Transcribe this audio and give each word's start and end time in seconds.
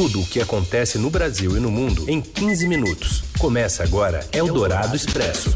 Tudo 0.00 0.22
o 0.22 0.26
que 0.26 0.40
acontece 0.40 0.96
no 0.96 1.10
Brasil 1.10 1.58
e 1.58 1.60
no 1.60 1.70
mundo 1.70 2.06
em 2.08 2.22
15 2.22 2.66
minutos. 2.66 3.22
Começa 3.38 3.82
agora 3.82 4.26
Eldorado 4.32 4.96
Expresso. 4.96 5.54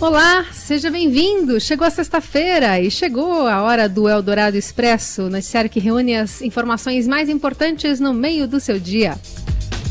Olá, 0.00 0.46
seja 0.52 0.88
bem-vindo. 0.88 1.60
Chegou 1.60 1.84
a 1.84 1.90
sexta-feira 1.90 2.80
e 2.80 2.92
chegou 2.92 3.48
a 3.48 3.60
hora 3.60 3.88
do 3.88 4.08
Eldorado 4.08 4.56
Expresso, 4.56 5.28
noticiário 5.28 5.68
que 5.68 5.80
reúne 5.80 6.14
as 6.14 6.40
informações 6.42 7.08
mais 7.08 7.28
importantes 7.28 7.98
no 7.98 8.14
meio 8.14 8.46
do 8.46 8.60
seu 8.60 8.78
dia. 8.78 9.18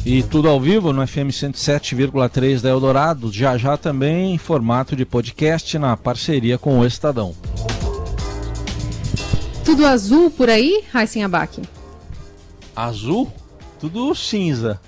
E 0.05 0.23
tudo 0.23 0.47
ao 0.47 0.57
vivo 0.57 0.93
no 0.93 1.05
FM 1.05 1.31
107,3 1.33 2.61
da 2.61 2.69
Eldorado, 2.69 3.29
já 3.29 3.57
já 3.57 3.75
também 3.75 4.33
em 4.33 4.37
formato 4.37 4.95
de 4.95 5.05
podcast 5.05 5.77
na 5.77 5.97
parceria 5.97 6.57
com 6.57 6.79
o 6.79 6.85
Estadão. 6.85 7.35
Tudo 9.67 9.85
azul 9.85 10.31
por 10.31 10.49
aí, 10.49 10.81
Raíssen 10.93 11.25
Abac? 11.25 11.61
Azul? 12.73 13.29
Tudo 13.81 14.15
cinza. 14.15 14.79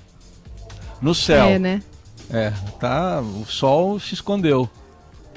No 1.02 1.14
céu. 1.14 1.44
É, 1.44 1.58
né? 1.58 1.82
É, 2.30 2.50
tá. 2.80 3.20
O 3.20 3.44
sol 3.44 4.00
se 4.00 4.14
escondeu. 4.14 4.70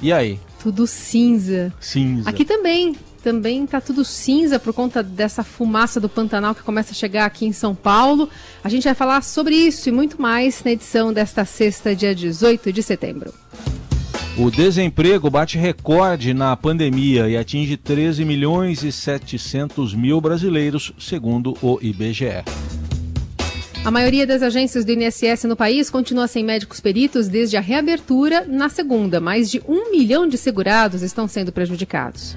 E 0.02 0.14
aí? 0.14 0.40
Tudo 0.62 0.88
cinza. 0.88 1.74
Cinza. 1.78 2.30
Aqui 2.30 2.46
também. 2.46 2.96
Também 3.22 3.68
tá 3.68 3.82
tudo 3.82 4.06
cinza 4.06 4.60
por 4.60 4.74
conta 4.74 5.04
dessa 5.04 5.44
fumaça 5.44 6.00
do 6.00 6.08
Pantanal 6.08 6.56
que 6.56 6.64
começa 6.64 6.92
a 6.92 6.96
chegar 6.96 7.26
aqui 7.26 7.46
em 7.46 7.52
São 7.52 7.76
Paulo. 7.76 8.30
A 8.64 8.70
gente 8.70 8.86
vai 8.86 8.96
falar 8.96 9.22
sobre 9.24 9.56
isso 9.56 9.90
e 9.90 9.92
muito 9.92 10.22
mais 10.22 10.64
na 10.64 10.72
edição 10.72 11.12
desta 11.12 11.44
sexta, 11.44 11.94
dia 11.94 12.16
18 12.16 12.72
de 12.72 12.82
setembro. 12.82 13.34
O 14.36 14.50
desemprego 14.50 15.30
bate 15.30 15.60
recorde 15.60 16.34
na 16.34 16.58
pandemia 16.58 17.30
e 17.30 17.38
atinge 17.38 17.78
13 17.78 18.26
milhões 18.26 18.82
e 18.82 18.92
700 18.92 19.94
mil 19.94 20.20
brasileiros, 20.20 20.92
segundo 20.98 21.56
o 21.62 21.78
IBGE. 21.80 22.44
A 23.86 23.92
maioria 23.92 24.26
das 24.26 24.42
agências 24.42 24.84
do 24.84 24.92
INSS 24.92 25.44
no 25.44 25.56
país 25.56 25.88
continua 25.92 26.28
sem 26.28 26.44
médicos 26.44 26.80
peritos 26.80 27.28
desde 27.28 27.58
a 27.58 27.62
reabertura 27.62 28.44
na 28.48 28.70
segunda. 28.70 29.22
Mais 29.22 29.52
de 29.52 29.62
um 29.68 29.92
milhão 29.92 30.28
de 30.28 30.36
segurados 30.36 31.04
estão 31.04 31.28
sendo 31.28 31.52
prejudicados. 31.52 32.36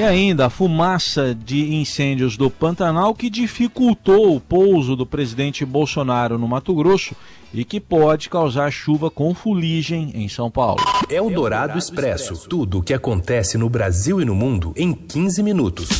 E 0.00 0.02
ainda 0.02 0.46
a 0.46 0.50
fumaça 0.50 1.34
de 1.34 1.74
incêndios 1.74 2.34
do 2.34 2.48
Pantanal 2.48 3.14
que 3.14 3.28
dificultou 3.28 4.34
o 4.34 4.40
pouso 4.40 4.96
do 4.96 5.04
presidente 5.04 5.62
Bolsonaro 5.62 6.38
no 6.38 6.48
Mato 6.48 6.74
Grosso 6.74 7.14
e 7.52 7.66
que 7.66 7.78
pode 7.78 8.30
causar 8.30 8.70
chuva 8.70 9.10
com 9.10 9.34
fuligem 9.34 10.10
em 10.14 10.26
São 10.26 10.50
Paulo. 10.50 10.82
É 11.10 11.20
o 11.20 11.28
Dourado 11.28 11.78
Expresso. 11.78 12.48
Tudo 12.48 12.78
o 12.78 12.82
que 12.82 12.94
acontece 12.94 13.58
no 13.58 13.68
Brasil 13.68 14.22
e 14.22 14.24
no 14.24 14.34
mundo 14.34 14.72
em 14.74 14.94
15 14.94 15.42
minutos. 15.42 15.90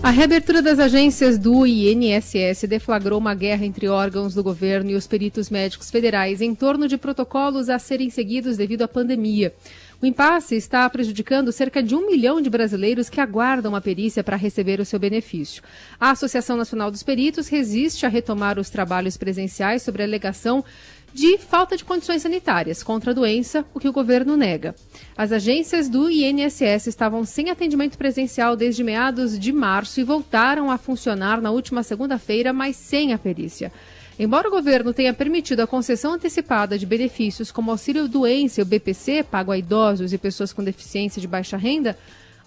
A 0.00 0.10
reabertura 0.10 0.62
das 0.62 0.78
agências 0.78 1.36
do 1.36 1.66
INSS 1.66 2.66
deflagrou 2.68 3.18
uma 3.18 3.34
guerra 3.34 3.66
entre 3.66 3.88
órgãos 3.88 4.32
do 4.32 4.42
governo 4.42 4.90
e 4.90 4.94
os 4.94 5.06
peritos 5.06 5.50
médicos 5.50 5.90
federais 5.90 6.40
em 6.40 6.54
torno 6.54 6.86
de 6.86 6.96
protocolos 6.96 7.68
a 7.68 7.78
serem 7.78 8.08
seguidos 8.08 8.56
devido 8.56 8.82
à 8.82 8.88
pandemia. 8.88 9.52
O 10.00 10.06
impasse 10.06 10.54
está 10.54 10.88
prejudicando 10.88 11.50
cerca 11.50 11.82
de 11.82 11.92
um 11.92 12.06
milhão 12.06 12.40
de 12.40 12.48
brasileiros 12.48 13.10
que 13.10 13.20
aguardam 13.20 13.74
a 13.74 13.80
perícia 13.80 14.22
para 14.22 14.36
receber 14.36 14.78
o 14.78 14.84
seu 14.84 14.96
benefício. 14.96 15.60
A 15.98 16.10
Associação 16.10 16.56
Nacional 16.56 16.88
dos 16.88 17.02
Peritos 17.02 17.48
resiste 17.48 18.06
a 18.06 18.08
retomar 18.08 18.60
os 18.60 18.70
trabalhos 18.70 19.16
presenciais 19.16 19.82
sobre 19.82 20.02
a 20.02 20.06
alegação 20.06 20.64
de 21.12 21.36
falta 21.36 21.76
de 21.76 21.84
condições 21.84 22.22
sanitárias 22.22 22.80
contra 22.80 23.10
a 23.10 23.14
doença, 23.14 23.64
o 23.74 23.80
que 23.80 23.88
o 23.88 23.92
governo 23.92 24.36
nega. 24.36 24.72
As 25.16 25.32
agências 25.32 25.88
do 25.88 26.08
INSS 26.08 26.86
estavam 26.86 27.24
sem 27.24 27.50
atendimento 27.50 27.98
presencial 27.98 28.54
desde 28.54 28.84
meados 28.84 29.36
de 29.36 29.52
março 29.52 29.98
e 29.98 30.04
voltaram 30.04 30.70
a 30.70 30.78
funcionar 30.78 31.40
na 31.40 31.50
última 31.50 31.82
segunda-feira, 31.82 32.52
mas 32.52 32.76
sem 32.76 33.12
a 33.12 33.18
perícia. 33.18 33.72
Embora 34.18 34.48
o 34.48 34.50
governo 34.50 34.92
tenha 34.92 35.14
permitido 35.14 35.60
a 35.60 35.66
concessão 35.66 36.14
antecipada 36.14 36.76
de 36.76 36.84
benefícios 36.84 37.52
como 37.52 37.70
auxílio 37.70 38.08
doença 38.08 38.60
e 38.60 38.62
o 38.62 38.66
BPC, 38.66 39.22
pago 39.22 39.52
a 39.52 39.58
idosos 39.58 40.12
e 40.12 40.18
pessoas 40.18 40.52
com 40.52 40.64
deficiência 40.64 41.20
de 41.20 41.28
baixa 41.28 41.56
renda, 41.56 41.96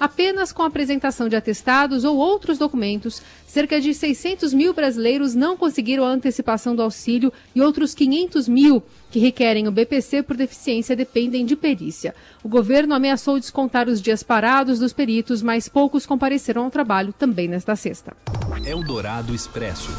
apenas 0.01 0.51
com 0.51 0.63
a 0.63 0.65
apresentação 0.65 1.29
de 1.29 1.35
atestados 1.35 2.03
ou 2.03 2.17
outros 2.17 2.57
documentos, 2.57 3.21
cerca 3.45 3.79
de 3.79 3.93
600 3.93 4.51
mil 4.51 4.73
brasileiros 4.73 5.35
não 5.35 5.55
conseguiram 5.55 6.03
a 6.03 6.09
antecipação 6.09 6.75
do 6.75 6.81
auxílio 6.81 7.31
e 7.53 7.61
outros 7.61 7.93
500 7.93 8.47
mil 8.47 8.81
que 9.11 9.19
requerem 9.19 9.67
o 9.67 9.71
BPC 9.71 10.23
por 10.23 10.35
deficiência 10.35 10.95
dependem 10.95 11.45
de 11.45 11.55
perícia. 11.55 12.15
O 12.43 12.49
governo 12.49 12.95
ameaçou 12.95 13.37
descontar 13.37 13.87
os 13.87 14.01
dias 14.01 14.23
parados 14.23 14.79
dos 14.79 14.91
peritos, 14.91 15.43
mas 15.43 15.69
poucos 15.69 16.05
compareceram 16.05 16.63
ao 16.63 16.71
trabalho 16.71 17.13
também 17.13 17.47
nesta 17.47 17.75
sexta. 17.75 18.15
Eldorado 18.65 19.35
Expresso. 19.35 19.91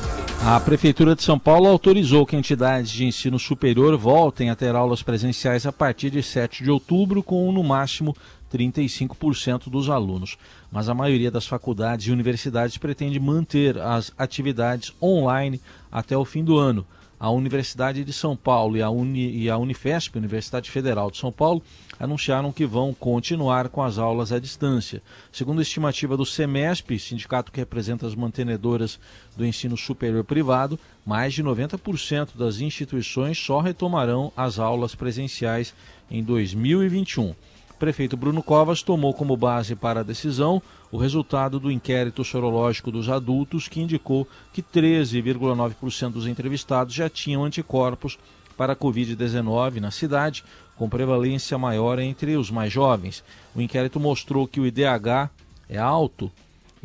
A 0.44 0.58
Prefeitura 0.58 1.14
de 1.14 1.22
São 1.22 1.38
Paulo 1.38 1.68
autorizou 1.68 2.26
que 2.26 2.34
entidades 2.34 2.90
de 2.90 3.04
ensino 3.04 3.38
superior 3.38 3.96
voltem 3.96 4.50
a 4.50 4.56
ter 4.56 4.74
aulas 4.74 5.02
presenciais 5.02 5.66
a 5.66 5.72
partir 5.72 6.10
de 6.10 6.22
7 6.22 6.64
de 6.64 6.70
outubro, 6.70 7.22
com 7.22 7.52
no 7.52 7.62
máximo 7.62 8.16
35% 8.52 9.70
dos 9.70 9.88
alunos. 9.88 10.36
Mas 10.70 10.88
a 10.88 10.94
maioria 10.94 11.30
das 11.30 11.46
faculdades 11.46 12.06
e 12.06 12.12
universidades 12.12 12.76
pretende 12.76 13.18
manter 13.18 13.78
as 13.78 14.12
atividades 14.18 14.92
online 15.00 15.60
até 15.90 16.16
o 16.16 16.24
fim 16.24 16.44
do 16.44 16.58
ano 16.58 16.86
a 17.22 17.30
Universidade 17.30 18.02
de 18.02 18.12
São 18.12 18.36
Paulo 18.36 18.76
e 18.76 18.82
a, 18.82 18.90
Uni, 18.90 19.30
e 19.30 19.48
a 19.48 19.56
Unifesp, 19.56 20.18
Universidade 20.18 20.68
Federal 20.68 21.08
de 21.08 21.18
São 21.18 21.30
Paulo, 21.30 21.62
anunciaram 21.96 22.50
que 22.50 22.66
vão 22.66 22.92
continuar 22.92 23.68
com 23.68 23.80
as 23.80 23.96
aulas 23.96 24.32
à 24.32 24.40
distância. 24.40 25.00
Segundo 25.30 25.60
a 25.60 25.62
estimativa 25.62 26.16
do 26.16 26.26
SEMESP, 26.26 26.98
sindicato 26.98 27.52
que 27.52 27.60
representa 27.60 28.08
as 28.08 28.16
mantenedoras 28.16 28.98
do 29.36 29.46
ensino 29.46 29.76
superior 29.76 30.24
privado, 30.24 30.76
mais 31.06 31.32
de 31.32 31.44
90% 31.44 32.30
das 32.36 32.58
instituições 32.58 33.38
só 33.38 33.60
retomarão 33.60 34.32
as 34.36 34.58
aulas 34.58 34.96
presenciais 34.96 35.72
em 36.10 36.24
2021 36.24 37.36
prefeito 37.82 38.16
Bruno 38.16 38.44
Covas 38.44 38.80
tomou 38.80 39.12
como 39.12 39.36
base 39.36 39.74
para 39.74 39.98
a 39.98 40.02
decisão 40.04 40.62
o 40.92 40.96
resultado 40.96 41.58
do 41.58 41.68
inquérito 41.68 42.22
sorológico 42.22 42.92
dos 42.92 43.08
adultos, 43.08 43.66
que 43.66 43.80
indicou 43.80 44.24
que 44.52 44.62
13,9% 44.62 46.12
dos 46.12 46.28
entrevistados 46.28 46.94
já 46.94 47.10
tinham 47.10 47.42
anticorpos 47.42 48.20
para 48.56 48.74
a 48.74 48.76
Covid-19 48.76 49.80
na 49.80 49.90
cidade, 49.90 50.44
com 50.76 50.88
prevalência 50.88 51.58
maior 51.58 51.98
entre 51.98 52.36
os 52.36 52.52
mais 52.52 52.72
jovens. 52.72 53.24
O 53.52 53.60
inquérito 53.60 53.98
mostrou 53.98 54.46
que 54.46 54.60
o 54.60 54.66
IDH 54.66 55.28
é 55.68 55.76
alto, 55.76 56.30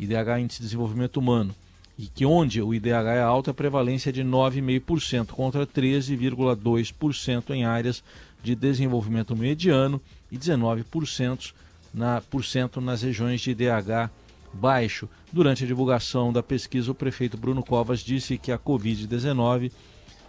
IDH 0.00 0.40
Índice 0.40 0.58
de 0.58 0.64
Desenvolvimento 0.64 1.18
Humano, 1.18 1.54
e 1.96 2.08
que 2.08 2.26
onde 2.26 2.60
o 2.60 2.74
IDH 2.74 3.14
é 3.14 3.22
alto, 3.22 3.50
a 3.50 3.54
prevalência 3.54 4.10
é 4.10 4.12
de 4.12 4.24
9,5% 4.24 5.28
contra 5.28 5.64
13,2% 5.64 7.50
em 7.50 7.64
áreas 7.64 8.02
de 8.42 8.56
desenvolvimento 8.56 9.36
mediano 9.36 10.00
e 10.30 10.38
19% 10.38 11.52
na, 11.92 12.20
por 12.20 12.44
cento 12.44 12.80
nas 12.80 13.02
regiões 13.02 13.40
de 13.40 13.50
IDH 13.50 14.10
baixo. 14.52 15.08
Durante 15.32 15.64
a 15.64 15.66
divulgação 15.66 16.32
da 16.32 16.42
pesquisa, 16.42 16.90
o 16.90 16.94
prefeito 16.94 17.36
Bruno 17.36 17.62
Covas 17.62 18.00
disse 18.00 18.38
que 18.38 18.52
a 18.52 18.58
Covid-19 18.58 19.70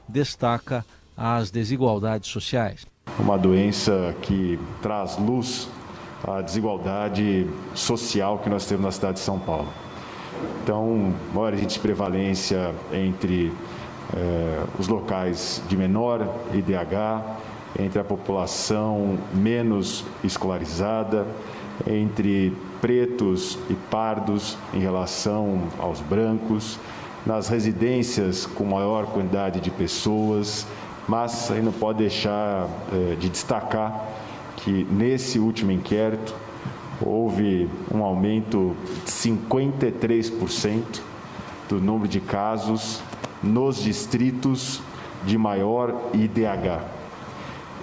destaca 0.07 0.85
as 1.15 1.51
desigualdades 1.51 2.29
sociais. 2.29 2.85
Uma 3.17 3.37
doença 3.37 4.15
que 4.21 4.59
traz 4.81 5.17
luz 5.17 5.69
à 6.23 6.41
desigualdade 6.41 7.47
social 7.73 8.39
que 8.39 8.49
nós 8.49 8.65
temos 8.65 8.85
na 8.85 8.91
cidade 8.91 9.13
de 9.15 9.19
São 9.19 9.39
Paulo. 9.39 9.67
Então, 10.63 11.13
maior 11.33 11.53
índice 11.53 11.75
de 11.75 11.79
prevalência 11.79 12.73
entre 12.91 13.51
eh, 14.15 14.63
os 14.77 14.87
locais 14.87 15.61
de 15.67 15.75
menor 15.75 16.21
IDH, 16.53 17.23
entre 17.77 17.99
a 17.99 18.03
população 18.03 19.17
menos 19.33 20.05
escolarizada, 20.23 21.27
entre 21.87 22.55
pretos 22.81 23.57
e 23.69 23.73
pardos 23.73 24.57
em 24.73 24.79
relação 24.79 25.63
aos 25.77 25.99
brancos, 26.01 26.79
nas 27.25 27.47
residências 27.47 28.45
com 28.45 28.63
maior 28.63 29.05
quantidade 29.07 29.59
de 29.59 29.69
pessoas, 29.69 30.65
mas 31.07 31.51
aí 31.51 31.61
não 31.61 31.71
pode 31.71 31.99
deixar 31.99 32.67
eh, 32.91 33.15
de 33.19 33.29
destacar 33.29 34.07
que 34.57 34.85
nesse 34.89 35.39
último 35.39 35.71
inquérito 35.71 36.33
houve 37.01 37.69
um 37.93 38.03
aumento 38.03 38.75
de 39.05 39.11
53% 39.11 41.01
do 41.67 41.79
número 41.79 42.07
de 42.07 42.19
casos 42.19 43.01
nos 43.41 43.77
distritos 43.81 44.81
de 45.25 45.37
maior 45.37 45.93
IDH 46.13 46.98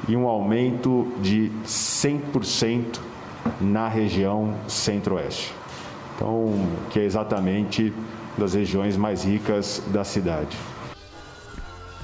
e 0.08 0.16
um 0.16 0.28
aumento 0.28 1.12
de 1.20 1.50
100% 1.64 3.00
na 3.60 3.88
região 3.88 4.54
centro-oeste. 4.68 5.52
Então, 6.14 6.52
que 6.90 6.98
é 6.98 7.04
exatamente 7.04 7.92
das 8.38 8.54
regiões 8.54 8.96
mais 8.96 9.24
ricas 9.24 9.82
da 9.88 10.04
cidade. 10.04 10.56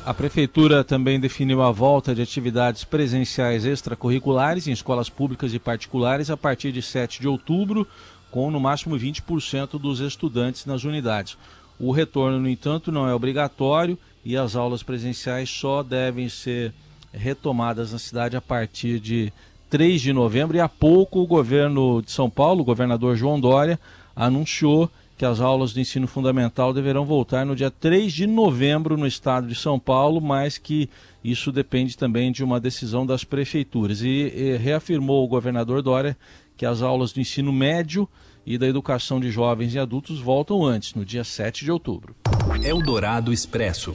A 0.05 0.13
Prefeitura 0.13 0.83
também 0.83 1.21
definiu 1.21 1.63
a 1.63 1.71
volta 1.71 2.13
de 2.13 2.21
atividades 2.21 2.83
presenciais 2.83 3.65
extracurriculares 3.65 4.67
em 4.67 4.73
escolas 4.73 5.09
públicas 5.09 5.55
e 5.55 5.61
particulares 5.61 6.29
a 6.29 6.37
partir 6.37 6.73
de 6.73 6.83
7 6.83 7.21
de 7.21 7.29
outubro, 7.29 7.87
com 8.29 8.51
no 8.51 8.59
máximo 8.59 8.99
20% 8.99 9.79
dos 9.79 10.01
estudantes 10.01 10.67
nas 10.67 10.83
unidades. 10.83 11.39
O 11.79 11.93
retorno, 11.93 12.41
no 12.41 12.49
entanto, 12.49 12.91
não 12.91 13.09
é 13.09 13.15
obrigatório 13.15 13.97
e 14.25 14.37
as 14.37 14.57
aulas 14.57 14.83
presenciais 14.83 15.49
só 15.49 15.85
devem 15.85 16.29
ser 16.29 16.73
retomadas 17.13 17.93
na 17.93 17.99
cidade 17.99 18.37
a 18.37 18.41
partir 18.41 18.99
de 18.99 19.33
3 19.71 20.01
de 20.01 20.13
novembro. 20.13 20.57
E 20.57 20.61
há 20.61 20.69
pouco 20.69 21.21
o 21.21 21.27
governo 21.27 22.03
de 22.03 22.11
São 22.11 22.29
Paulo, 22.29 22.63
o 22.63 22.65
governador 22.65 23.17
João 23.17 23.41
Dória, 23.41 23.79
anunciou 24.15 24.91
que 25.17 25.25
as 25.25 25.41
aulas 25.41 25.73
do 25.73 25.81
ensino 25.81 26.07
fundamental 26.07 26.73
deverão 26.73 27.05
voltar 27.05 27.47
no 27.47 27.55
dia 27.55 27.71
3 27.71 28.13
de 28.13 28.27
novembro 28.27 28.97
no 28.97 29.07
estado 29.07 29.47
de 29.47 29.55
São 29.55 29.79
Paulo, 29.79 30.21
mas 30.21 30.59
que 30.59 30.91
isso 31.23 31.53
depende 31.53 31.97
também 31.97 32.33
de 32.33 32.43
uma 32.43 32.59
decisão 32.59 33.07
das 33.07 33.23
prefeituras. 33.23 34.03
E, 34.03 34.09
e 34.09 34.57
reafirmou 34.57 35.25
o 35.25 35.29
governador 35.29 35.81
Dória 35.81 36.17
que 36.57 36.67
as 36.67 36.83
aulas 36.83 37.13
do 37.13 37.21
ensino 37.21 37.53
médio 37.53 38.09
e 38.45 38.59
da 38.59 38.67
educação 38.67 39.21
de 39.21 39.31
jovens 39.31 39.75
e 39.75 39.79
adultos 39.79 40.19
voltam 40.19 40.65
antes, 40.65 40.95
no 40.95 41.05
dia 41.05 41.25
7 41.25 41.65
de 41.65 41.71
outubro. 41.71 42.15
Eldorado 42.63 43.33
Expresso. 43.33 43.95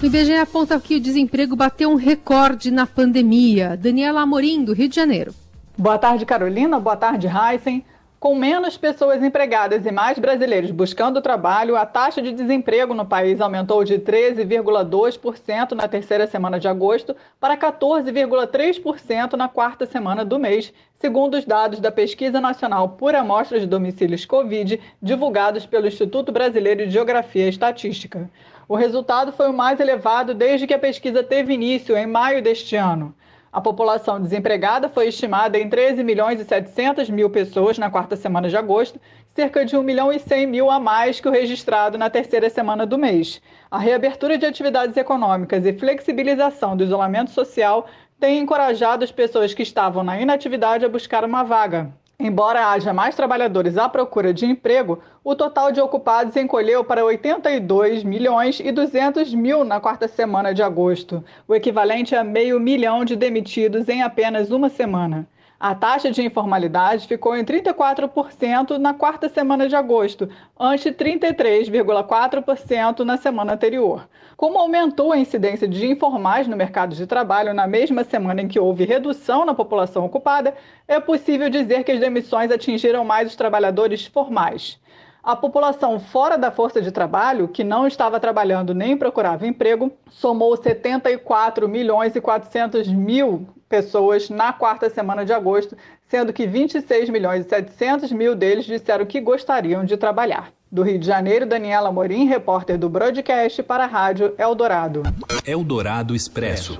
O 0.00 0.06
IBGE 0.06 0.34
aponta 0.34 0.78
que 0.78 0.94
o 0.94 1.00
desemprego 1.00 1.56
bateu 1.56 1.90
um 1.90 1.96
recorde 1.96 2.70
na 2.70 2.86
pandemia. 2.86 3.76
Daniela 3.76 4.20
Amorim, 4.20 4.62
do 4.62 4.72
Rio 4.72 4.88
de 4.88 4.94
Janeiro. 4.94 5.34
Boa 5.76 5.98
tarde, 5.98 6.24
Carolina. 6.24 6.78
Boa 6.78 6.96
tarde, 6.96 7.26
Heisen. 7.26 7.84
Com 8.20 8.36
menos 8.36 8.76
pessoas 8.76 9.20
empregadas 9.24 9.84
e 9.86 9.90
mais 9.90 10.16
brasileiros 10.16 10.70
buscando 10.70 11.20
trabalho, 11.20 11.76
a 11.76 11.84
taxa 11.84 12.22
de 12.22 12.32
desemprego 12.32 12.94
no 12.94 13.06
país 13.06 13.40
aumentou 13.40 13.82
de 13.82 13.98
13,2% 13.98 15.72
na 15.72 15.88
terceira 15.88 16.28
semana 16.28 16.60
de 16.60 16.68
agosto 16.68 17.16
para 17.40 17.56
14,3% 17.56 19.32
na 19.34 19.48
quarta 19.48 19.84
semana 19.84 20.24
do 20.24 20.38
mês, 20.38 20.72
segundo 21.00 21.36
os 21.36 21.44
dados 21.44 21.80
da 21.80 21.90
Pesquisa 21.90 22.40
Nacional 22.40 22.90
por 22.90 23.16
Amostra 23.16 23.58
de 23.58 23.66
Domicílios 23.66 24.24
Covid, 24.24 24.80
divulgados 25.02 25.66
pelo 25.66 25.88
Instituto 25.88 26.30
Brasileiro 26.30 26.86
de 26.86 26.92
Geografia 26.92 27.46
e 27.46 27.48
Estatística. 27.48 28.30
O 28.68 28.76
resultado 28.76 29.32
foi 29.32 29.48
o 29.48 29.52
mais 29.54 29.80
elevado 29.80 30.34
desde 30.34 30.66
que 30.66 30.74
a 30.74 30.78
pesquisa 30.78 31.22
teve 31.22 31.54
início, 31.54 31.96
em 31.96 32.06
maio 32.06 32.42
deste 32.42 32.76
ano. 32.76 33.14
A 33.50 33.62
população 33.62 34.20
desempregada 34.20 34.90
foi 34.90 35.08
estimada 35.08 35.58
em 35.58 35.70
13 35.70 36.04
milhões 36.04 36.38
e 36.38 36.44
700 36.44 37.08
mil 37.08 37.30
pessoas 37.30 37.78
na 37.78 37.90
quarta 37.90 38.14
semana 38.14 38.46
de 38.46 38.58
agosto, 38.58 39.00
cerca 39.34 39.64
de 39.64 39.74
1 39.74 39.82
milhão 39.82 40.12
e 40.12 40.18
100 40.18 40.46
mil 40.46 40.70
a 40.70 40.78
mais 40.78 41.18
que 41.18 41.26
o 41.26 41.32
registrado 41.32 41.96
na 41.96 42.10
terceira 42.10 42.50
semana 42.50 42.84
do 42.84 42.98
mês. 42.98 43.40
A 43.70 43.78
reabertura 43.78 44.36
de 44.36 44.44
atividades 44.44 44.98
econômicas 44.98 45.64
e 45.64 45.72
flexibilização 45.72 46.76
do 46.76 46.84
isolamento 46.84 47.30
social 47.30 47.88
têm 48.20 48.38
encorajado 48.38 49.02
as 49.02 49.10
pessoas 49.10 49.54
que 49.54 49.62
estavam 49.62 50.02
na 50.04 50.20
inatividade 50.20 50.84
a 50.84 50.90
buscar 50.90 51.24
uma 51.24 51.42
vaga. 51.42 51.90
Embora 52.20 52.66
haja 52.70 52.92
mais 52.92 53.14
trabalhadores 53.14 53.78
à 53.78 53.88
procura 53.88 54.34
de 54.34 54.44
emprego, 54.44 55.00
o 55.22 55.36
total 55.36 55.70
de 55.70 55.80
ocupados 55.80 56.34
encolheu 56.34 56.82
para 56.82 57.04
82 57.04 58.02
milhões 58.02 58.58
e 58.58 58.72
200 58.72 59.32
mil 59.32 59.62
na 59.62 59.78
quarta 59.78 60.08
semana 60.08 60.52
de 60.52 60.60
agosto, 60.60 61.22
o 61.46 61.54
equivalente 61.54 62.16
a 62.16 62.24
meio 62.24 62.58
milhão 62.58 63.04
de 63.04 63.14
demitidos 63.14 63.88
em 63.88 64.02
apenas 64.02 64.50
uma 64.50 64.68
semana. 64.68 65.28
A 65.60 65.74
taxa 65.74 66.12
de 66.12 66.22
informalidade 66.22 67.08
ficou 67.08 67.36
em 67.36 67.44
34% 67.44 68.78
na 68.78 68.94
quarta 68.94 69.28
semana 69.28 69.68
de 69.68 69.74
agosto, 69.74 70.28
ante 70.56 70.92
33,4% 70.92 73.00
na 73.00 73.16
semana 73.16 73.54
anterior. 73.54 74.08
Como 74.36 74.56
aumentou 74.56 75.12
a 75.12 75.18
incidência 75.18 75.66
de 75.66 75.84
informais 75.84 76.46
no 76.46 76.56
mercado 76.56 76.94
de 76.94 77.08
trabalho 77.08 77.52
na 77.52 77.66
mesma 77.66 78.04
semana 78.04 78.42
em 78.42 78.46
que 78.46 78.60
houve 78.60 78.84
redução 78.84 79.44
na 79.44 79.52
população 79.52 80.04
ocupada, 80.04 80.54
é 80.86 81.00
possível 81.00 81.50
dizer 81.50 81.82
que 81.82 81.90
as 81.90 81.98
demissões 81.98 82.52
atingiram 82.52 83.04
mais 83.04 83.26
os 83.26 83.34
trabalhadores 83.34 84.06
formais. 84.06 84.78
A 85.22 85.34
população 85.34 85.98
fora 85.98 86.38
da 86.38 86.50
força 86.50 86.80
de 86.80 86.92
trabalho, 86.92 87.48
que 87.48 87.64
não 87.64 87.86
estava 87.86 88.20
trabalhando 88.20 88.72
nem 88.72 88.96
procurava 88.96 89.46
emprego, 89.46 89.92
somou 90.10 90.56
74 90.56 91.68
milhões 91.68 92.14
e 92.14 92.20
400 92.20 92.88
mil 92.88 93.46
pessoas 93.68 94.30
na 94.30 94.52
quarta 94.52 94.88
semana 94.88 95.24
de 95.24 95.32
agosto, 95.32 95.76
sendo 96.08 96.32
que 96.32 96.46
26 96.46 97.10
milhões 97.10 97.44
e 97.44 97.48
700 97.48 98.12
mil 98.12 98.34
deles 98.34 98.64
disseram 98.64 99.04
que 99.04 99.20
gostariam 99.20 99.84
de 99.84 99.96
trabalhar. 99.96 100.50
Do 100.70 100.82
Rio 100.82 100.98
de 100.98 101.06
Janeiro, 101.06 101.46
Daniela 101.46 101.90
Morim, 101.90 102.26
repórter 102.26 102.78
do 102.78 102.88
Broadcast 102.88 103.62
para 103.62 103.84
a 103.84 103.86
Rádio 103.86 104.34
Eldorado. 104.38 105.02
Eldorado 105.46 106.14
Expresso. 106.14 106.76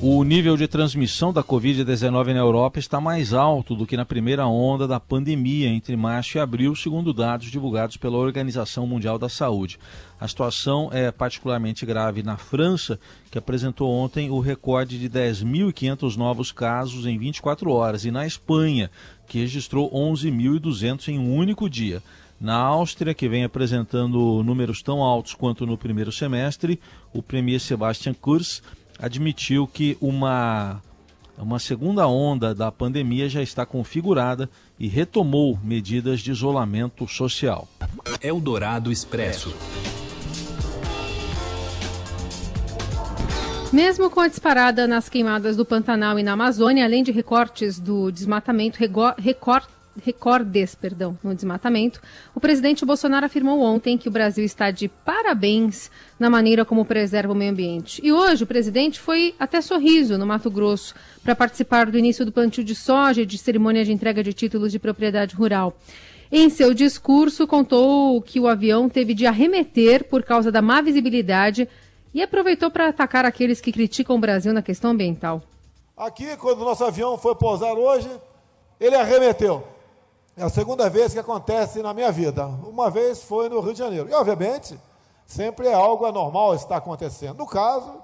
O 0.00 0.22
nível 0.22 0.56
de 0.56 0.68
transmissão 0.68 1.32
da 1.32 1.42
Covid-19 1.42 2.32
na 2.32 2.38
Europa 2.38 2.78
está 2.78 3.00
mais 3.00 3.32
alto 3.32 3.74
do 3.74 3.84
que 3.84 3.96
na 3.96 4.04
primeira 4.04 4.46
onda 4.46 4.86
da 4.86 5.00
pandemia 5.00 5.68
entre 5.68 5.96
março 5.96 6.38
e 6.38 6.40
abril, 6.40 6.76
segundo 6.76 7.12
dados 7.12 7.50
divulgados 7.50 7.96
pela 7.96 8.16
Organização 8.16 8.86
Mundial 8.86 9.18
da 9.18 9.28
Saúde. 9.28 9.76
A 10.20 10.28
situação 10.28 10.88
é 10.92 11.10
particularmente 11.10 11.84
grave 11.84 12.22
na 12.22 12.36
França, 12.36 12.96
que 13.28 13.38
apresentou 13.38 13.90
ontem 13.90 14.30
o 14.30 14.38
recorde 14.38 15.00
de 15.00 15.10
10.500 15.10 16.14
novos 16.14 16.52
casos 16.52 17.04
em 17.04 17.18
24 17.18 17.68
horas, 17.68 18.04
e 18.04 18.12
na 18.12 18.24
Espanha, 18.24 18.92
que 19.26 19.40
registrou 19.40 19.90
11.200 19.90 21.08
em 21.08 21.18
um 21.18 21.34
único 21.34 21.68
dia. 21.68 22.00
Na 22.40 22.54
Áustria, 22.54 23.14
que 23.14 23.28
vem 23.28 23.42
apresentando 23.42 24.44
números 24.44 24.80
tão 24.80 25.02
altos 25.02 25.34
quanto 25.34 25.66
no 25.66 25.76
primeiro 25.76 26.12
semestre, 26.12 26.78
o 27.12 27.20
premier 27.20 27.58
Sebastian 27.58 28.14
Kurz 28.14 28.62
admitiu 28.98 29.66
que 29.66 29.96
uma, 30.00 30.82
uma 31.38 31.58
segunda 31.58 32.06
onda 32.06 32.54
da 32.54 32.72
pandemia 32.72 33.28
já 33.28 33.42
está 33.42 33.64
configurada 33.64 34.50
e 34.78 34.88
retomou 34.88 35.58
medidas 35.62 36.20
de 36.20 36.30
isolamento 36.30 37.06
social. 37.06 37.68
Eldorado 38.20 38.90
Expresso. 38.90 39.54
Mesmo 43.72 44.10
com 44.10 44.20
a 44.20 44.28
disparada 44.28 44.86
nas 44.86 45.10
queimadas 45.10 45.54
do 45.54 45.64
Pantanal 45.64 46.18
e 46.18 46.22
na 46.22 46.32
Amazônia, 46.32 46.84
além 46.84 47.02
de 47.02 47.12
recortes 47.12 47.78
do 47.78 48.10
desmatamento, 48.10 48.78
recortes 48.78 49.77
recordes 50.04 50.74
perdão, 50.74 51.18
no 51.22 51.34
desmatamento, 51.34 52.00
o 52.34 52.40
presidente 52.40 52.84
Bolsonaro 52.84 53.26
afirmou 53.26 53.60
ontem 53.60 53.98
que 53.98 54.08
o 54.08 54.12
Brasil 54.12 54.44
está 54.44 54.70
de 54.70 54.88
parabéns 54.88 55.90
na 56.18 56.28
maneira 56.30 56.64
como 56.64 56.84
preserva 56.84 57.32
o 57.32 57.36
meio 57.36 57.52
ambiente. 57.52 58.00
E 58.04 58.12
hoje 58.12 58.44
o 58.44 58.46
presidente 58.46 59.00
foi 59.00 59.34
até 59.38 59.60
Sorriso, 59.60 60.18
no 60.18 60.26
Mato 60.26 60.50
Grosso, 60.50 60.94
para 61.22 61.34
participar 61.34 61.90
do 61.90 61.98
início 61.98 62.24
do 62.24 62.32
plantio 62.32 62.64
de 62.64 62.74
soja 62.74 63.22
e 63.22 63.26
de 63.26 63.38
cerimônia 63.38 63.84
de 63.84 63.92
entrega 63.92 64.22
de 64.22 64.32
títulos 64.32 64.72
de 64.72 64.78
propriedade 64.78 65.34
rural. 65.34 65.76
Em 66.30 66.50
seu 66.50 66.74
discurso, 66.74 67.46
contou 67.46 68.20
que 68.20 68.38
o 68.38 68.46
avião 68.46 68.88
teve 68.88 69.14
de 69.14 69.26
arremeter 69.26 70.04
por 70.04 70.22
causa 70.22 70.52
da 70.52 70.60
má 70.60 70.82
visibilidade 70.82 71.66
e 72.12 72.22
aproveitou 72.22 72.70
para 72.70 72.88
atacar 72.88 73.24
aqueles 73.24 73.60
que 73.60 73.72
criticam 73.72 74.16
o 74.16 74.20
Brasil 74.20 74.52
na 74.52 74.60
questão 74.62 74.90
ambiental. 74.90 75.42
Aqui, 75.96 76.36
quando 76.36 76.60
o 76.60 76.64
nosso 76.64 76.84
avião 76.84 77.16
foi 77.16 77.34
pousar 77.34 77.74
hoje, 77.74 78.10
ele 78.78 78.94
arremeteu. 78.94 79.66
É 80.38 80.44
a 80.44 80.48
segunda 80.48 80.88
vez 80.88 81.12
que 81.12 81.18
acontece 81.18 81.82
na 81.82 81.92
minha 81.92 82.12
vida. 82.12 82.46
Uma 82.46 82.88
vez 82.88 83.24
foi 83.24 83.48
no 83.48 83.58
Rio 83.58 83.72
de 83.72 83.80
Janeiro. 83.80 84.08
E, 84.08 84.14
obviamente, 84.14 84.78
sempre 85.26 85.66
é 85.66 85.74
algo 85.74 86.06
anormal 86.06 86.54
está 86.54 86.76
acontecendo. 86.76 87.38
No 87.38 87.44
caso, 87.44 87.94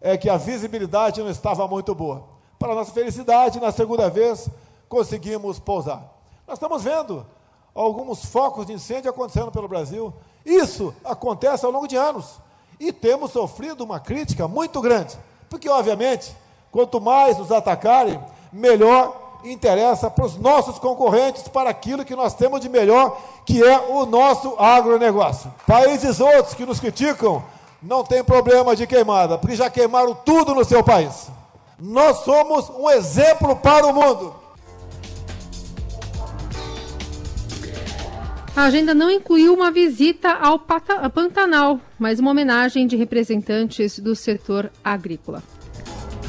é 0.00 0.16
que 0.16 0.30
a 0.30 0.38
visibilidade 0.38 1.22
não 1.22 1.28
estava 1.28 1.68
muito 1.68 1.94
boa. 1.94 2.24
Para 2.58 2.74
nossa 2.74 2.90
felicidade, 2.90 3.60
na 3.60 3.70
segunda 3.70 4.08
vez, 4.08 4.48
conseguimos 4.88 5.58
pousar. 5.58 6.10
Nós 6.46 6.56
estamos 6.56 6.84
vendo 6.84 7.26
alguns 7.74 8.24
focos 8.24 8.64
de 8.64 8.72
incêndio 8.72 9.10
acontecendo 9.10 9.52
pelo 9.52 9.68
Brasil. 9.68 10.10
Isso 10.46 10.94
acontece 11.04 11.66
ao 11.66 11.70
longo 11.70 11.86
de 11.86 11.96
anos. 11.96 12.40
E 12.80 12.94
temos 12.94 13.32
sofrido 13.32 13.84
uma 13.84 14.00
crítica 14.00 14.48
muito 14.48 14.80
grande. 14.80 15.18
Porque, 15.50 15.68
obviamente, 15.68 16.34
quanto 16.72 16.98
mais 16.98 17.36
nos 17.36 17.52
atacarem, 17.52 18.18
melhor 18.50 19.27
interessa 19.44 20.10
para 20.10 20.24
os 20.24 20.36
nossos 20.36 20.78
concorrentes, 20.78 21.48
para 21.48 21.70
aquilo 21.70 22.04
que 22.04 22.16
nós 22.16 22.34
temos 22.34 22.60
de 22.60 22.68
melhor, 22.68 23.20
que 23.46 23.62
é 23.62 23.78
o 23.88 24.04
nosso 24.04 24.54
agronegócio. 24.58 25.52
Países 25.66 26.20
outros 26.20 26.54
que 26.54 26.66
nos 26.66 26.80
criticam 26.80 27.42
não 27.82 28.02
tem 28.02 28.24
problema 28.24 28.74
de 28.74 28.86
queimada, 28.86 29.38
porque 29.38 29.56
já 29.56 29.70
queimaram 29.70 30.14
tudo 30.14 30.54
no 30.54 30.64
seu 30.64 30.82
país. 30.82 31.30
Nós 31.78 32.18
somos 32.24 32.68
um 32.70 32.90
exemplo 32.90 33.54
para 33.56 33.86
o 33.86 33.94
mundo. 33.94 34.34
A 38.56 38.64
agenda 38.64 38.92
não 38.92 39.08
incluiu 39.08 39.54
uma 39.54 39.70
visita 39.70 40.32
ao 40.32 40.58
Pantanal, 40.58 41.78
mas 41.96 42.18
uma 42.18 42.32
homenagem 42.32 42.88
de 42.88 42.96
representantes 42.96 44.00
do 44.00 44.16
setor 44.16 44.72
agrícola. 44.82 45.40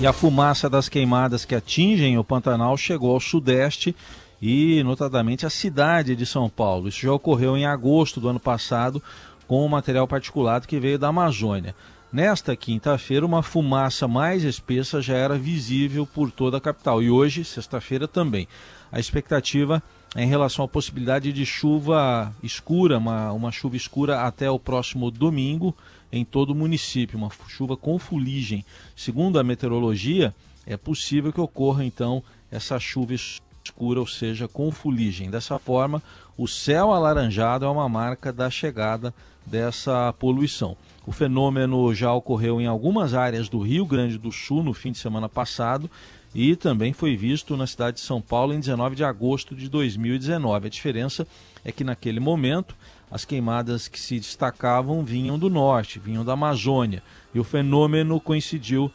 E 0.02 0.08
a 0.08 0.14
fumaça 0.14 0.70
das 0.70 0.88
queimadas 0.88 1.44
que 1.44 1.54
atingem 1.54 2.18
o 2.18 2.24
Pantanal 2.24 2.78
chegou 2.78 3.12
ao 3.14 3.20
sudeste 3.20 3.94
e, 4.42 4.82
notadamente, 4.82 5.46
à 5.46 5.50
cidade 5.50 6.16
de 6.16 6.26
São 6.26 6.50
Paulo. 6.50 6.88
Isso 6.88 7.02
já 7.02 7.12
ocorreu 7.12 7.58
em 7.58 7.66
agosto 7.66 8.22
do 8.22 8.30
ano 8.30 8.40
passado 8.40 9.04
com 9.46 9.66
o 9.66 9.68
material 9.68 10.08
particulado 10.08 10.70
que 10.70 10.80
veio 10.80 10.98
da 10.98 11.10
Amazônia. 11.10 11.76
Nesta 12.14 12.56
quinta-feira, 12.56 13.26
uma 13.26 13.44
fumaça 13.44 14.08
mais 14.08 14.46
espessa 14.46 15.02
já 15.02 15.18
era 15.18 15.38
visível 15.38 16.08
por 16.08 16.32
toda 16.32 16.56
a 16.56 16.62
capital 16.62 17.04
e 17.04 17.12
hoje, 17.12 17.44
sexta-feira, 17.44 18.08
também. 18.08 18.48
a 18.90 19.02
expectativa 19.02 19.84
é 20.16 20.24
em 20.24 20.28
relação 20.28 20.64
à 20.64 20.68
possibilidade 20.68 21.34
de 21.34 21.46
chuva 21.46 22.34
escura, 22.42 22.98
uma, 22.98 23.34
uma 23.34 23.52
chuva 23.52 23.76
escura 23.76 24.22
até 24.22 24.50
o 24.50 24.58
próximo 24.58 25.12
domingo 25.12 25.76
em 26.12 26.26
todo 26.26 26.52
o 26.52 26.56
município, 26.56 27.18
uma 27.18 27.30
chuva 27.48 27.78
com 27.78 27.98
fuligem. 28.00 28.66
Segundo 28.96 29.40
a 29.40 29.44
meteorologia, 29.44 30.34
é 30.66 30.78
possível 30.78 31.32
que 31.32 31.42
ocorra 31.42 31.86
então 31.86 32.24
essa 32.52 32.80
chuva 32.80 33.14
escura, 33.14 34.00
ou 34.00 34.08
seja, 34.08 34.48
com 34.48 34.72
fuligem. 34.72 35.30
Dessa 35.30 35.60
forma, 35.60 36.02
o 36.38 36.48
céu 36.48 36.92
alaranjado 36.92 37.66
é 37.66 37.70
uma 37.70 37.88
marca 37.88 38.32
da 38.34 38.50
chegada 38.50 39.14
dessa 39.46 40.14
poluição. 40.14 40.76
O 41.06 41.12
fenômeno 41.12 41.94
já 41.94 42.14
ocorreu 42.14 42.62
em 42.62 42.68
algumas 42.68 43.14
áreas 43.14 43.50
do 43.50 43.60
Rio 43.60 43.86
Grande 43.86 44.18
do 44.18 44.32
Sul 44.32 44.64
no 44.64 44.74
fim 44.74 44.92
de 44.92 45.00
semana 45.00 45.28
passado 45.28 45.90
e 46.34 46.56
também 46.56 46.94
foi 46.94 47.16
visto 47.16 47.58
na 47.58 47.66
cidade 47.66 47.98
de 47.98 48.04
São 48.04 48.22
Paulo 48.22 48.54
em 48.54 48.60
19 48.60 48.96
de 48.96 49.04
agosto 49.04 49.56
de 49.56 49.68
2019. 49.68 50.68
A 50.68 50.70
diferença 50.70 51.28
é 51.66 51.72
que 51.72 51.84
naquele 51.84 52.20
momento 52.20 52.76
as 53.12 53.26
queimadas 53.26 53.88
que 53.88 54.00
se 54.00 54.20
destacavam 54.20 55.04
vinham 55.04 55.40
do 55.40 55.50
norte, 55.50 56.00
vinham 56.00 56.24
da 56.24 56.34
Amazônia, 56.34 57.02
e 57.34 57.40
o 57.40 57.44
fenômeno 57.44 58.20
coincidiu 58.20 58.86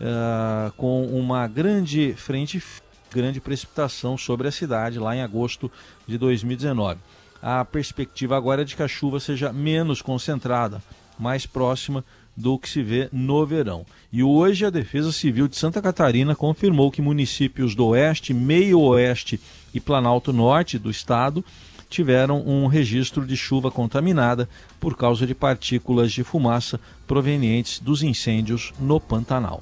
uh, 0.00 0.72
com 0.76 1.04
uma 1.06 1.46
grande 1.46 2.14
frente, 2.14 2.62
grande 3.10 3.40
precipitação 3.40 4.16
sobre 4.16 4.48
a 4.48 4.52
cidade 4.52 4.98
lá 4.98 5.14
em 5.14 5.22
agosto 5.22 5.70
de 6.06 6.16
2019. 6.16 6.98
A 7.42 7.64
perspectiva 7.64 8.36
agora 8.36 8.62
é 8.62 8.64
de 8.64 8.76
que 8.76 8.82
a 8.82 8.88
chuva 8.88 9.18
seja 9.20 9.52
menos 9.52 10.02
concentrada, 10.02 10.82
mais 11.18 11.46
próxima 11.46 12.04
do 12.36 12.58
que 12.58 12.68
se 12.68 12.82
vê 12.82 13.08
no 13.12 13.44
verão. 13.44 13.84
E 14.12 14.22
hoje 14.22 14.64
a 14.64 14.70
Defesa 14.70 15.12
Civil 15.12 15.48
de 15.48 15.56
Santa 15.56 15.82
Catarina 15.82 16.34
confirmou 16.34 16.90
que 16.90 17.02
municípios 17.02 17.74
do 17.74 17.86
Oeste, 17.88 18.32
Meio 18.32 18.80
Oeste 18.80 19.40
e 19.74 19.80
Planalto 19.80 20.32
Norte 20.32 20.78
do 20.78 20.90
estado 20.90 21.44
tiveram 21.90 22.40
um 22.46 22.66
registro 22.68 23.26
de 23.26 23.36
chuva 23.36 23.70
contaminada 23.70 24.48
por 24.78 24.96
causa 24.96 25.26
de 25.26 25.34
partículas 25.34 26.12
de 26.12 26.22
fumaça 26.22 26.80
provenientes 27.06 27.80
dos 27.80 28.02
incêndios 28.02 28.72
no 28.78 29.00
Pantanal. 29.00 29.60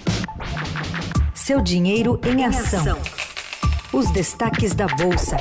Seu 1.35 1.63
dinheiro 1.63 2.21
em 2.25 2.45
ação. 2.45 2.99
Os 3.93 4.11
destaques 4.13 4.75
da 4.75 4.87
Bolsa. 4.87 5.37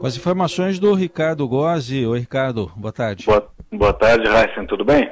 Com 0.00 0.06
as 0.06 0.16
informações 0.16 0.80
do 0.80 0.92
Ricardo 0.94 1.46
Gozzi. 1.46 2.04
Oi, 2.04 2.18
Ricardo, 2.18 2.72
boa 2.74 2.92
tarde. 2.92 3.24
Boa, 3.24 3.48
boa 3.70 3.92
tarde, 3.92 4.26
Raíssen, 4.26 4.66
tudo 4.66 4.84
bem? 4.84 5.08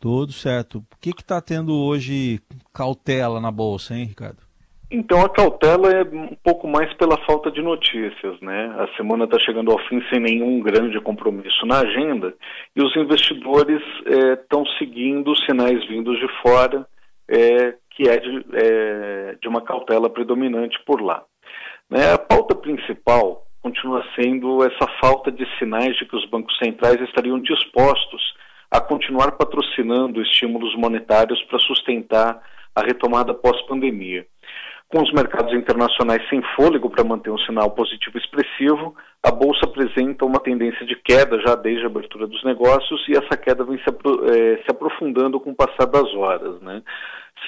Tudo 0.00 0.32
certo. 0.32 0.78
O 0.78 0.84
que 0.98 1.10
está 1.10 1.42
tendo 1.42 1.74
hoje 1.74 2.40
cautela 2.72 3.38
na 3.38 3.50
Bolsa, 3.50 3.94
hein, 3.94 4.06
Ricardo? 4.06 4.45
Então, 4.88 5.20
a 5.20 5.28
cautela 5.28 5.90
é 5.90 6.02
um 6.04 6.36
pouco 6.44 6.68
mais 6.68 6.92
pela 6.94 7.18
falta 7.26 7.50
de 7.50 7.60
notícias, 7.60 8.40
né? 8.40 8.72
A 8.78 8.96
semana 8.96 9.24
está 9.24 9.36
chegando 9.40 9.72
ao 9.72 9.80
fim 9.88 10.00
sem 10.08 10.20
nenhum 10.20 10.60
grande 10.60 11.00
compromisso 11.00 11.66
na 11.66 11.80
agenda 11.80 12.32
e 12.74 12.80
os 12.80 12.94
investidores 12.96 13.82
estão 14.40 14.62
é, 14.62 14.78
seguindo 14.78 15.36
sinais 15.44 15.84
vindos 15.88 16.16
de 16.20 16.28
fora, 16.40 16.86
é, 17.28 17.74
que 17.90 18.08
é 18.08 18.16
de, 18.16 18.46
é 18.52 19.36
de, 19.42 19.48
uma 19.48 19.60
cautela 19.60 20.08
predominante 20.08 20.78
por 20.86 21.00
lá. 21.00 21.24
Né? 21.90 22.12
A 22.12 22.18
pauta 22.18 22.54
principal 22.54 23.44
continua 23.60 24.04
sendo 24.14 24.62
essa 24.62 24.86
falta 25.00 25.32
de 25.32 25.44
sinais 25.58 25.96
de 25.96 26.06
que 26.06 26.14
os 26.14 26.24
bancos 26.30 26.56
centrais 26.58 27.00
estariam 27.00 27.40
dispostos 27.40 28.22
a 28.70 28.80
continuar 28.80 29.32
patrocinando 29.32 30.22
estímulos 30.22 30.76
monetários 30.76 31.42
para 31.44 31.58
sustentar 31.58 32.40
a 32.76 32.82
retomada 32.82 33.34
pós-pandemia. 33.34 34.26
Com 34.88 35.02
os 35.02 35.12
mercados 35.12 35.52
internacionais 35.52 36.22
sem 36.28 36.40
fôlego 36.54 36.88
para 36.88 37.02
manter 37.02 37.30
um 37.30 37.38
sinal 37.38 37.72
positivo 37.72 38.16
expressivo, 38.18 38.94
a 39.20 39.32
bolsa 39.32 39.64
apresenta 39.64 40.24
uma 40.24 40.38
tendência 40.38 40.86
de 40.86 40.94
queda 40.94 41.40
já 41.40 41.56
desde 41.56 41.82
a 41.82 41.88
abertura 41.88 42.26
dos 42.26 42.42
negócios 42.44 43.04
e 43.08 43.16
essa 43.16 43.36
queda 43.36 43.64
vem 43.64 43.78
se, 43.78 43.88
apro 43.88 44.24
eh, 44.32 44.62
se 44.62 44.70
aprofundando 44.70 45.40
com 45.40 45.50
o 45.50 45.56
passar 45.56 45.86
das 45.86 46.14
horas. 46.14 46.60
Né? 46.62 46.82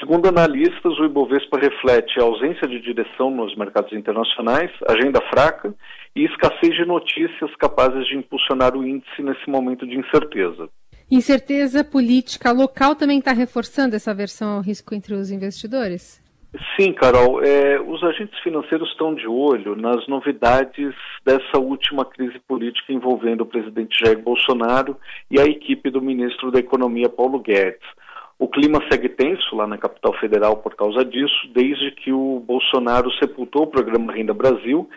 Segundo 0.01 0.29
analistas, 0.29 0.99
o 0.99 1.05
Ibovespa 1.05 1.59
reflete 1.59 2.19
a 2.19 2.25
ausência 2.25 2.67
de 2.67 2.81
direção 2.81 3.31
nos 3.31 3.57
mercados 3.57 3.93
internacionais, 3.93 4.71
agenda 4.89 5.21
fraca 5.31 5.73
e 6.17 6.25
escassez 6.25 6.75
de 6.75 6.85
notícias 6.85 7.55
capazes 7.57 8.05
de 8.09 8.17
impulsionar 8.17 8.77
o 8.77 8.85
índice 8.85 9.23
nesse 9.23 9.49
momento 9.49 9.87
de 9.87 9.97
incerteza. 9.97 10.69
Incerteza 11.09 11.85
política 11.85 12.51
local 12.51 12.97
também 12.97 13.21
está 13.21 13.33
reforçando 13.33 13.95
essa 13.95 14.11
aversão 14.11 14.57
ao 14.57 14.61
risco 14.61 14.93
entre 14.93 15.15
os 15.15 15.31
investidores? 15.31 16.21
Sim, 16.77 16.93
Carol. 16.93 17.43
É, 17.43 17.81
os 17.81 18.03
agentes 18.03 18.39
financeiros 18.41 18.89
estão 18.91 19.15
de 19.15 19.27
olho 19.27 19.77
nas 19.77 20.07
novidades 20.09 20.95
dessa 21.25 21.59
última 21.59 22.05
crise 22.05 22.39
política 22.47 22.93
envolvendo 22.93 23.43
o 23.43 23.47
presidente 23.47 23.99
Jair 24.05 24.19
Bolsonaro 24.19 24.97
e 25.31 25.41
a 25.41 25.45
equipe 25.45 25.91
do 25.91 26.03
ministro 26.03 26.51
da 26.51 26.59
Economia, 26.59 27.09
Paulo 27.09 27.39
Guedes. 27.41 27.87
O 28.39 28.47
clima 28.47 28.81
segue 28.89 29.09
tenso 29.09 29.57
lá 29.57 29.67
na 29.67 29.77
capital 29.77 30.13
federal 30.21 30.59
por 30.59 30.77
causa 30.77 31.05
disso, 31.05 31.49
desde 31.53 31.91
que 31.91 32.13
o 32.13 32.41
Bolsonaro 32.47 33.11
sepultou 33.19 33.65
o 33.65 33.71
programa 33.71 34.13
Renda 34.13 34.33
Brasil 34.33 34.89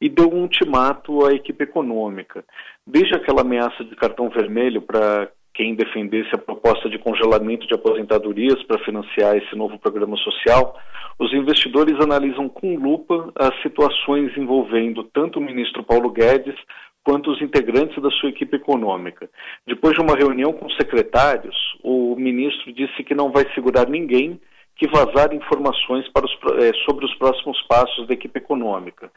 e 0.00 0.08
deu 0.08 0.28
um 0.28 0.42
ultimato 0.42 1.24
à 1.24 1.32
equipe 1.32 1.62
econômica. 1.62 2.44
Desde 2.86 3.14
aquela 3.14 3.42
ameaça 3.42 3.84
de 3.84 3.94
cartão 3.94 4.28
vermelho 4.28 4.82
para 4.82 5.28
quem 5.58 5.74
defendesse 5.74 6.30
a 6.32 6.38
proposta 6.38 6.88
de 6.88 7.00
congelamento 7.00 7.66
de 7.66 7.74
aposentadorias 7.74 8.62
para 8.62 8.78
financiar 8.84 9.36
esse 9.36 9.56
novo 9.56 9.76
programa 9.76 10.16
social, 10.18 10.78
os 11.18 11.34
investidores 11.34 11.98
analisam 12.00 12.48
com 12.48 12.76
lupa 12.76 13.32
as 13.34 13.60
situações 13.60 14.30
envolvendo 14.36 15.02
tanto 15.12 15.40
o 15.40 15.42
ministro 15.42 15.82
Paulo 15.82 16.10
Guedes 16.10 16.54
quanto 17.02 17.32
os 17.32 17.42
integrantes 17.42 18.00
da 18.00 18.08
sua 18.12 18.28
equipe 18.28 18.54
econômica. 18.54 19.28
Depois 19.66 19.94
de 19.94 20.00
uma 20.00 20.14
reunião 20.14 20.52
com 20.52 20.70
secretários, 20.70 21.56
o 21.82 22.14
ministro 22.14 22.72
disse 22.72 23.02
que 23.02 23.14
não 23.14 23.32
vai 23.32 23.44
segurar 23.52 23.88
ninguém 23.88 24.40
que 24.78 24.86
vazar 24.86 25.34
informações 25.34 26.06
os, 26.06 26.62
é, 26.62 26.72
sobre 26.84 27.04
os 27.04 27.12
próximos 27.16 27.60
passos 27.62 28.06
da 28.06 28.14
equipe 28.14 28.38
econômica. 28.38 29.10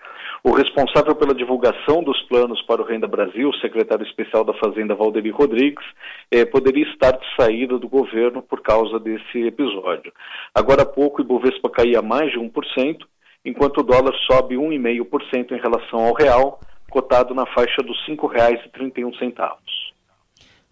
O 0.43 0.51
responsável 0.51 1.15
pela 1.15 1.35
divulgação 1.35 2.03
dos 2.03 2.19
planos 2.23 2.59
para 2.63 2.81
o 2.81 2.85
Renda 2.85 3.07
Brasil, 3.07 3.47
o 3.47 3.55
secretário 3.57 4.03
especial 4.05 4.43
da 4.43 4.55
Fazenda, 4.55 4.95
Valderi 4.95 5.29
Rodrigues, 5.29 5.85
é, 6.31 6.43
poderia 6.45 6.83
estar 6.91 7.11
de 7.11 7.25
saída 7.39 7.77
do 7.77 7.87
governo 7.87 8.41
por 8.41 8.61
causa 8.61 8.99
desse 8.99 9.37
episódio. 9.45 10.11
Agora 10.53 10.81
há 10.81 10.85
pouco, 10.85 11.21
o 11.21 11.23
Ibovespa 11.23 11.69
caía 11.69 12.01
mais 12.01 12.31
de 12.31 12.39
1%, 12.39 12.97
enquanto 13.45 13.81
o 13.81 13.83
dólar 13.83 14.15
sobe 14.25 14.55
1,5% 14.55 15.51
em 15.51 15.61
relação 15.61 15.99
ao 15.99 16.13
real, 16.13 16.59
cotado 16.89 17.35
na 17.35 17.45
faixa 17.45 17.83
dos 17.83 17.97
R$ 18.07 18.15
5,31. 18.15 19.11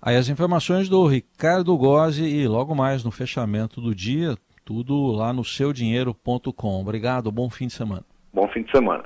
Aí 0.02 0.16
as 0.16 0.30
informações 0.30 0.88
do 0.88 1.06
Ricardo 1.06 1.78
Gozzi 1.78 2.24
e 2.24 2.48
logo 2.48 2.74
mais 2.74 3.04
no 3.04 3.12
fechamento 3.12 3.82
do 3.82 3.94
dia, 3.94 4.36
tudo 4.70 5.08
lá 5.08 5.34
no 5.34 5.44
seudinheiro.com. 5.44 6.80
Obrigado, 6.80 7.32
bom 7.32 7.50
fim 7.50 7.66
de 7.66 7.74
semana. 7.74 8.04
Bom 8.32 8.48
fim 8.50 8.62
de 8.62 8.70
semana. 8.70 9.04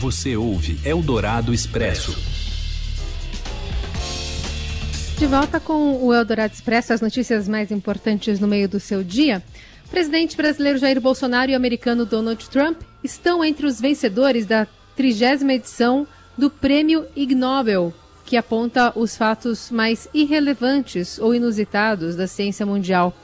Você 0.00 0.36
ouve 0.36 0.76
Eldorado 0.84 1.54
Expresso. 1.54 2.10
De 5.16 5.24
volta 5.24 5.60
com 5.60 6.04
o 6.04 6.12
Eldorado 6.12 6.52
Expresso, 6.52 6.92
as 6.92 7.00
notícias 7.00 7.48
mais 7.48 7.70
importantes 7.70 8.40
no 8.40 8.48
meio 8.48 8.68
do 8.68 8.80
seu 8.80 9.04
dia. 9.04 9.40
O 9.86 9.88
presidente 9.88 10.36
brasileiro 10.36 10.78
Jair 10.78 11.00
Bolsonaro 11.00 11.52
e 11.52 11.54
o 11.54 11.56
americano 11.56 12.04
Donald 12.04 12.50
Trump 12.50 12.80
estão 13.04 13.44
entre 13.44 13.66
os 13.66 13.80
vencedores 13.80 14.46
da 14.46 14.66
trigésima 14.96 15.52
edição 15.52 16.08
do 16.36 16.50
Prêmio 16.50 17.06
Ig 17.14 17.36
Nobel, 17.36 17.94
que 18.24 18.36
aponta 18.36 18.92
os 18.98 19.16
fatos 19.16 19.70
mais 19.70 20.08
irrelevantes 20.12 21.20
ou 21.20 21.32
inusitados 21.32 22.16
da 22.16 22.26
ciência 22.26 22.66
mundial. 22.66 23.14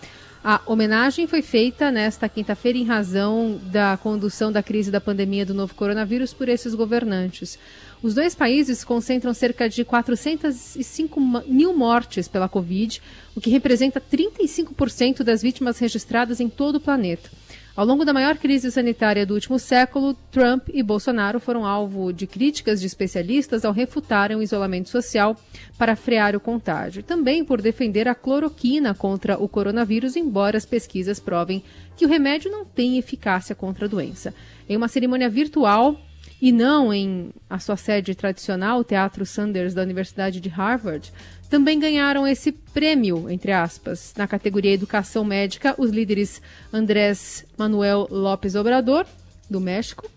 A 0.44 0.60
homenagem 0.66 1.28
foi 1.28 1.40
feita 1.40 1.88
nesta 1.92 2.28
quinta-feira 2.28 2.76
em 2.76 2.84
razão 2.84 3.60
da 3.62 3.96
condução 3.96 4.50
da 4.50 4.60
crise 4.60 4.90
da 4.90 5.00
pandemia 5.00 5.46
do 5.46 5.54
novo 5.54 5.72
coronavírus 5.72 6.32
por 6.34 6.48
esses 6.48 6.74
governantes. 6.74 7.56
Os 8.02 8.12
dois 8.12 8.34
países 8.34 8.82
concentram 8.82 9.32
cerca 9.32 9.68
de 9.68 9.84
405 9.84 11.20
mil 11.46 11.72
mortes 11.76 12.26
pela 12.26 12.48
Covid, 12.48 13.00
o 13.36 13.40
que 13.40 13.50
representa 13.50 14.00
35% 14.00 15.22
das 15.22 15.42
vítimas 15.42 15.78
registradas 15.78 16.40
em 16.40 16.48
todo 16.48 16.76
o 16.76 16.80
planeta. 16.80 17.30
Ao 17.74 17.86
longo 17.86 18.04
da 18.04 18.12
maior 18.12 18.36
crise 18.36 18.70
sanitária 18.70 19.24
do 19.24 19.32
último 19.32 19.58
século, 19.58 20.12
Trump 20.30 20.68
e 20.74 20.82
Bolsonaro 20.82 21.40
foram 21.40 21.64
alvo 21.64 22.12
de 22.12 22.26
críticas 22.26 22.78
de 22.78 22.86
especialistas 22.86 23.64
ao 23.64 23.72
refutarem 23.72 24.36
o 24.36 24.42
isolamento 24.42 24.90
social 24.90 25.34
para 25.78 25.96
frear 25.96 26.36
o 26.36 26.40
contágio. 26.40 27.02
Também 27.02 27.42
por 27.42 27.62
defender 27.62 28.06
a 28.06 28.14
cloroquina 28.14 28.94
contra 28.94 29.42
o 29.42 29.48
coronavírus, 29.48 30.16
embora 30.16 30.58
as 30.58 30.66
pesquisas 30.66 31.18
provem 31.18 31.64
que 31.96 32.04
o 32.04 32.08
remédio 32.08 32.50
não 32.50 32.62
tem 32.62 32.98
eficácia 32.98 33.54
contra 33.54 33.86
a 33.86 33.88
doença. 33.88 34.34
Em 34.68 34.76
uma 34.76 34.86
cerimônia 34.88 35.30
virtual 35.30 35.98
e 36.42 36.52
não 36.52 36.92
em 36.92 37.30
a 37.48 37.58
sua 37.58 37.76
sede 37.76 38.14
tradicional, 38.14 38.80
o 38.80 38.84
Teatro 38.84 39.24
Sanders 39.24 39.72
da 39.72 39.80
Universidade 39.80 40.40
de 40.40 40.48
Harvard, 40.50 41.10
também 41.52 41.78
ganharam 41.78 42.26
esse 42.26 42.50
prêmio, 42.50 43.28
entre 43.28 43.52
aspas, 43.52 44.14
na 44.16 44.26
categoria 44.26 44.72
Educação 44.72 45.22
Médica, 45.22 45.74
os 45.76 45.90
líderes 45.90 46.40
Andrés 46.72 47.44
Manuel 47.58 48.08
López 48.10 48.54
Obrador, 48.54 49.04
do 49.50 49.60
México, 49.60 50.10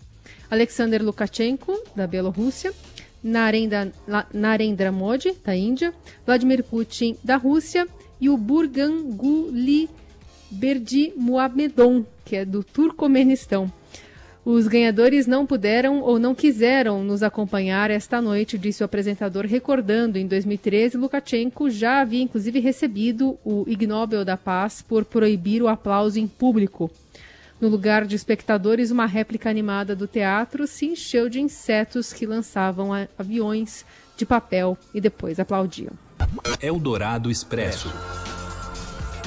Alexander 0.50 1.04
Lukashenko, 1.04 1.78
da 1.94 2.06
Bielorrússia, 2.06 2.72
Narendra, 3.22 3.92
Narendra 4.32 4.90
Modi, 4.90 5.36
da 5.44 5.54
Índia, 5.54 5.92
Vladimir 6.24 6.64
Putin, 6.64 7.18
da 7.22 7.36
Rússia, 7.36 7.86
e 8.18 8.30
o 8.30 8.38
Burganguli 8.38 9.90
Berdimuhamedon, 10.50 12.06
que 12.24 12.36
é 12.36 12.46
do 12.46 12.64
Turcomenistão. 12.64 13.70
Os 14.46 14.68
ganhadores 14.68 15.26
não 15.26 15.44
puderam 15.44 16.02
ou 16.02 16.20
não 16.20 16.32
quiseram 16.32 17.02
nos 17.02 17.20
acompanhar 17.24 17.90
esta 17.90 18.22
noite, 18.22 18.56
disse 18.56 18.80
o 18.80 18.86
apresentador, 18.86 19.44
recordando 19.44 20.18
em 20.18 20.24
2013 20.24 20.96
Lukashenko 20.96 21.68
já 21.68 22.00
havia 22.00 22.22
inclusive 22.22 22.60
recebido 22.60 23.36
o 23.44 23.64
Ig 23.66 23.88
Nobel 23.88 24.24
da 24.24 24.36
Paz 24.36 24.80
por 24.80 25.04
proibir 25.04 25.64
o 25.64 25.66
aplauso 25.66 26.20
em 26.20 26.28
público. 26.28 26.88
No 27.60 27.68
lugar 27.68 28.06
de 28.06 28.14
espectadores, 28.14 28.92
uma 28.92 29.04
réplica 29.04 29.50
animada 29.50 29.96
do 29.96 30.06
teatro 30.06 30.64
se 30.68 30.86
encheu 30.86 31.28
de 31.28 31.40
insetos 31.40 32.12
que 32.12 32.24
lançavam 32.24 32.90
aviões 33.18 33.84
de 34.16 34.24
papel 34.24 34.78
e 34.94 35.00
depois 35.00 35.40
aplaudiam. 35.40 35.92
Eldorado 36.62 37.32
Expresso. 37.32 37.92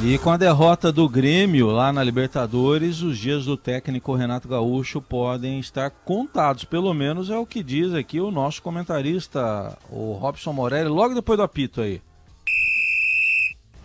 E 0.01 0.17
com 0.17 0.29
a 0.29 0.37
derrota 0.37 0.93
do 0.93 1.09
Grêmio 1.09 1.67
lá 1.67 1.91
na 1.91 2.01
Libertadores, 2.01 3.01
os 3.01 3.17
dias 3.17 3.43
do 3.43 3.57
técnico 3.57 4.15
Renato 4.15 4.47
Gaúcho 4.47 5.01
podem 5.01 5.59
estar 5.59 5.89
contados. 5.89 6.63
Pelo 6.63 6.93
menos 6.93 7.29
é 7.29 7.37
o 7.37 7.45
que 7.45 7.61
diz 7.61 7.93
aqui 7.93 8.21
o 8.21 8.31
nosso 8.31 8.61
comentarista, 8.63 9.77
o 9.89 10.13
Robson 10.13 10.53
Morelli, 10.53 10.87
logo 10.87 11.13
depois 11.13 11.35
do 11.35 11.43
apito 11.43 11.81
aí. 11.81 12.01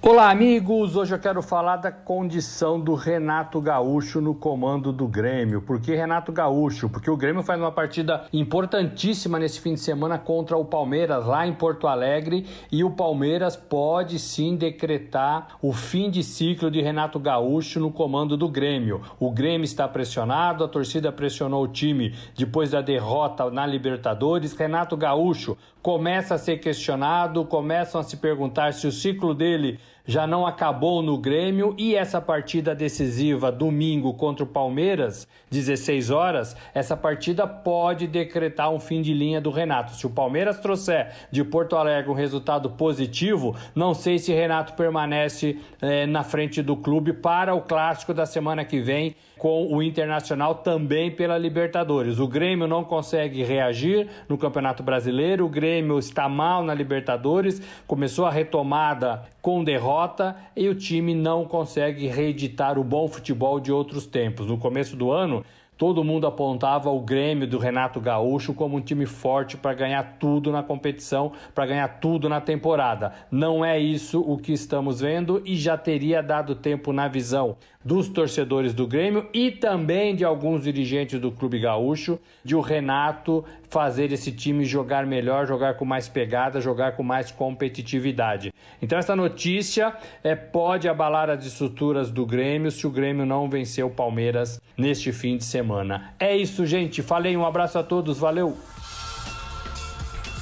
Olá, 0.07 0.31
amigos! 0.31 0.97
Hoje 0.97 1.15
eu 1.15 1.19
quero 1.19 1.41
falar 1.41 1.79
da 1.79 1.91
condição 1.91 2.79
do 2.79 2.95
Renato 2.95 3.59
Gaúcho 3.59 4.21
no 4.21 4.35
comando 4.35 4.93
do 4.93 5.09
Grêmio. 5.09 5.63
Por 5.63 5.81
que 5.81 5.95
Renato 5.95 6.31
Gaúcho? 6.31 6.91
Porque 6.91 7.11
o 7.11 7.17
Grêmio 7.17 7.43
faz 7.43 7.59
uma 7.59 7.73
partida 7.73 8.27
importantíssima 8.31 9.39
nesse 9.39 9.59
fim 9.63 9.73
de 9.73 9.81
semana 9.81 10.19
contra 10.19 10.59
o 10.59 10.65
Palmeiras 10.67 11.25
lá 11.25 11.47
em 11.47 11.55
Porto 11.55 11.87
Alegre 11.87 12.45
e 12.71 12.85
o 12.85 12.91
Palmeiras 12.91 13.57
pode 13.57 14.19
sim 14.19 14.57
decretar 14.57 15.57
o 15.63 15.73
fim 15.73 16.11
de 16.11 16.23
ciclo 16.23 16.71
de 16.71 16.83
Renato 16.83 17.19
Gaúcho 17.19 17.81
no 17.81 17.91
comando 17.91 18.37
do 18.37 18.47
Grêmio. 18.47 19.01
O 19.19 19.31
Grêmio 19.31 19.65
está 19.65 19.89
pressionado, 19.89 20.65
a 20.65 20.69
torcida 20.69 21.11
pressionou 21.11 21.65
o 21.65 21.69
time 21.69 22.15
depois 22.37 22.73
da 22.73 22.83
derrota 22.83 23.51
na 23.51 23.65
Libertadores. 23.65 24.53
Renato 24.53 24.99
Gaúcho 24.99 25.57
começa 25.81 26.35
a 26.35 26.39
ser 26.39 26.59
questionado, 26.59 27.43
começam 27.47 28.03
a 28.03 28.05
se 28.05 28.19
perguntar 28.19 28.75
se 28.75 28.87
o 28.87 28.93
ciclo 28.93 29.35
dele 29.35 29.79
já 30.07 30.27
não 30.27 30.47
acabou 30.47 31.03
no 31.03 31.17
Grêmio 31.17 31.75
e 31.79 31.95
essa 31.95 32.21
partida 32.21 32.75
decisiva 32.75 33.51
domingo 33.51 34.13
contra 34.15 34.45
o 34.45 34.47
Palmeiras, 34.47 35.27
16 35.51 36.11
horas, 36.11 36.57
essa 36.75 36.97
partida 36.97 37.47
pode 37.47 38.07
decretar 38.07 38.71
um 38.71 38.79
fim 38.79 39.01
de 39.01 39.15
linha 39.15 39.41
do 39.41 39.51
Renato. 39.51 39.93
Se 39.93 40.07
o 40.07 40.11
Palmeiras 40.11 40.59
trouxer 40.59 41.13
de 41.31 41.43
Porto 41.43 41.77
Alegre 41.77 42.11
um 42.11 42.15
resultado 42.15 42.71
positivo, 42.71 43.57
não 43.75 43.95
sei 43.95 44.19
se 44.19 44.33
Renato 44.33 44.75
permanece 44.75 45.59
eh, 45.81 46.07
na 46.07 46.23
frente 46.23 46.61
do 46.61 46.77
clube 46.77 47.13
para 47.13 47.55
o 47.55 47.63
clássico 47.63 48.13
da 48.13 48.27
semana 48.27 48.65
que 48.65 48.81
vem 48.81 49.17
com 49.39 49.73
o 49.73 49.83
Internacional 49.83 50.57
também 50.57 51.11
pela 51.11 51.37
Libertadores. 51.37 52.19
O 52.19 52.29
Grêmio 52.29 52.67
não 52.67 52.85
consegue 52.85 53.43
reagir 53.43 54.09
no 54.29 54.39
Campeonato 54.39 54.83
Brasileiro, 54.83 55.45
o 55.45 55.49
Grêmio 55.49 55.99
está 55.99 56.29
mal 56.29 56.63
na 56.63 56.75
Libertadores, 56.75 57.61
começou 57.87 58.27
a 58.27 58.31
retomada 58.31 59.23
com 59.43 59.63
derrota 59.63 60.37
e 60.57 60.69
o 60.69 60.75
time 60.75 61.15
não 61.15 61.45
consegue 61.45 62.07
reeditar 62.07 62.79
o 62.79 62.85
bom 62.85 63.09
futebol 63.09 63.61
de 63.61 63.73
outros 63.73 64.07
tempos. 64.07 64.47
No 64.47 64.59
começo 64.59 64.97
do 64.97 65.11
ano, 65.11 65.45
Todo 65.77 66.05
mundo 66.05 66.25
apontava 66.25 66.89
o 66.89 67.01
Grêmio 67.01 67.49
do 67.49 67.59
Renato 67.59 68.01
Gaúcho 68.01 68.55
como 68.55 68.77
um 68.77 68.81
time 68.81 69.07
forte 69.07 69.57
para 69.57 69.75
ganhar 69.75 70.19
tudo 70.21 70.53
na 70.53 70.63
competição, 70.63 71.33
para 71.53 71.67
ganhar 71.67 71.89
tudo 71.99 72.29
na 72.29 72.41
temporada. 72.41 73.13
Não 73.29 73.65
é 73.65 73.77
isso 73.77 74.21
o 74.21 74.39
que 74.39 74.53
estamos 74.53 75.01
vendo 75.01 75.43
e 75.45 75.57
já 75.57 75.77
teria 75.77 76.23
dado 76.23 76.55
tempo 76.55 76.93
na 76.93 77.09
visão 77.09 77.57
dos 77.85 78.09
torcedores 78.09 78.73
do 78.73 78.87
Grêmio 78.87 79.27
e 79.33 79.51
também 79.51 80.17
de 80.17 80.25
alguns 80.25 80.65
dirigentes 80.65 81.21
do 81.21 81.31
Clube 81.31 81.61
Gaúcho, 81.61 82.19
de 82.43 82.57
o 82.57 82.61
Renato 82.61 83.45
fazer 83.69 84.13
esse 84.13 84.33
time 84.33 84.65
jogar 84.65 85.05
melhor, 85.05 85.47
jogar 85.47 85.75
com 85.75 85.85
mais 85.85 86.09
pegada, 86.09 86.61
jogar 86.61 86.93
com 86.93 87.03
mais 87.03 87.31
competitividade. 87.31 88.53
Então 88.81 88.99
essa 88.99 89.15
notícia 89.15 89.95
é, 90.23 90.35
pode 90.35 90.89
abalar 90.89 91.29
as 91.29 91.45
estruturas 91.45 92.11
do 92.11 92.25
Grêmio 92.25 92.71
se 92.71 92.87
o 92.87 92.91
Grêmio 92.91 93.27
não 93.27 93.49
vencer 93.49 93.85
o 93.85 93.91
Palmeiras 93.91 94.61
neste 94.77 95.13
fim 95.13 95.37
de 95.37 95.45
semana. 95.45 96.15
É 96.19 96.37
isso, 96.37 96.65
gente. 96.65 97.03
Falei, 97.03 97.37
um 97.37 97.45
abraço 97.45 97.79
a 97.79 97.83
todos, 97.83 98.19
valeu! 98.19 98.57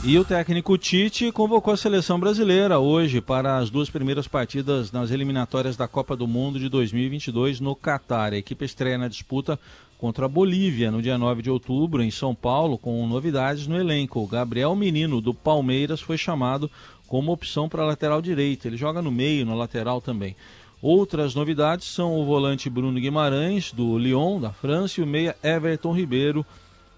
E 0.05 0.19
o 0.19 0.25
técnico 0.25 0.77
Tite 0.77 1.31
convocou 1.31 1.73
a 1.73 1.77
seleção 1.77 2.19
brasileira 2.19 2.81
hoje 2.81 3.21
para 3.21 3.59
as 3.59 3.71
duas 3.71 3.89
primeiras 3.89 4.27
partidas 4.27 4.91
nas 4.91 5.13
eliminatórias 5.13 5.77
da 5.77 5.87
Copa 5.87 6.17
do 6.17 6.27
Mundo 6.27 6.59
de 6.59 6.69
2022 6.69 7.61
no 7.61 7.77
Catar. 7.77 8.33
A 8.33 8.37
equipe 8.37 8.65
estreia 8.65 8.99
na 8.99 9.07
disputa 9.07 9.57
contra 9.97 10.27
a 10.27 10.29
Bolívia 10.29 10.91
no 10.91 11.01
dia 11.01 11.17
9 11.17 11.43
de 11.43 11.51
outubro 11.51 12.03
em 12.03 12.11
São 12.11 12.35
Paulo, 12.35 12.77
com 12.77 13.07
novidades 13.07 13.69
no 13.69 13.79
elenco. 13.79 14.19
O 14.19 14.27
Gabriel 14.27 14.75
Menino 14.75 15.21
do 15.21 15.33
Palmeiras 15.33 16.01
foi 16.01 16.19
chamado 16.19 16.69
como 17.07 17.31
opção 17.31 17.69
para 17.69 17.85
a 17.85 17.87
lateral 17.87 18.21
direita. 18.21 18.67
Ele 18.67 18.77
joga 18.77 19.01
no 19.01 19.13
meio, 19.13 19.47
no 19.47 19.55
lateral 19.55 20.01
também. 20.01 20.35
Outras 20.83 21.37
novidades 21.37 21.87
são 21.87 22.19
o 22.19 22.25
volante 22.25 22.69
Bruno 22.69 22.99
Guimarães, 22.99 23.71
do 23.71 23.97
Lyon, 23.97 24.41
da 24.41 24.51
França, 24.51 25.01
e 25.01 25.05
o 25.05 25.07
meia 25.07 25.37
Everton 25.45 25.95
Ribeiro, 25.95 26.45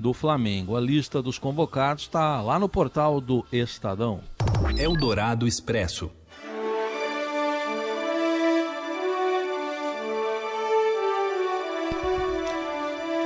do 0.04 0.12
Flamengo. 0.12 0.76
A 0.76 0.80
lista 0.82 1.22
dos 1.22 1.38
convocados 1.38 2.02
está 2.02 2.42
lá 2.42 2.58
no 2.58 2.68
portal 2.68 3.22
do 3.22 3.42
Estadão. 3.50 4.20
Eldorado 4.76 5.48
Expresso. 5.48 6.10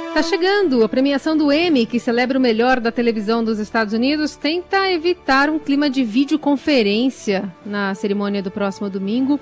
Está 0.07 0.23
chegando 0.23 0.85
a 0.85 0.89
premiação 0.89 1.37
do 1.37 1.53
Emmy, 1.53 1.85
que 1.85 1.99
celebra 1.99 2.39
o 2.39 2.41
melhor 2.41 2.79
da 2.79 2.93
televisão 2.93 3.43
dos 3.43 3.59
Estados 3.59 3.93
Unidos, 3.93 4.37
tenta 4.37 4.89
evitar 4.89 5.51
um 5.51 5.59
clima 5.59 5.91
de 5.91 6.05
videoconferência 6.05 7.53
na 7.67 7.93
cerimônia 7.97 8.41
do 8.41 8.53
próximo 8.53 8.89
domingo. 8.89 9.41